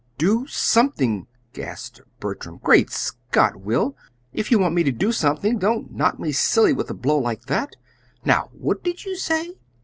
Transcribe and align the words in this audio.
"'Do 0.17 0.47
something'!" 0.49 1.27
gasped 1.53 2.01
Bertram. 2.19 2.57
"Great 2.63 2.89
Scott, 2.89 3.57
Will! 3.61 3.95
If 4.33 4.49
you 4.49 4.57
want 4.57 4.73
me 4.73 4.81
to 4.81 4.91
do 4.91 5.11
something, 5.11 5.59
don't 5.59 5.93
knock 5.93 6.17
me 6.19 6.31
silly 6.31 6.73
with 6.73 6.89
a 6.89 6.95
blow 6.95 7.19
like 7.19 7.43
that. 7.45 7.75
Now 8.25 8.49
what 8.51 8.83
did 8.83 9.05
you 9.05 9.15
say?" 9.15 9.59